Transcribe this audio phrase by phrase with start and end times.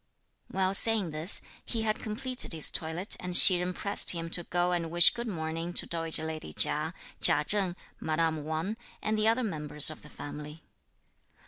[0.47, 4.71] While saying this, he had completed his toilette, and Hsi Jen pressed him to go
[4.71, 9.43] and wish good morning to dowager lady Chia, Chia Cheng, madame Wang, and the other
[9.43, 10.63] members of the family.